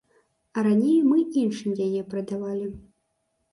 [0.55, 2.67] А раней мы іншым яе прадавалі.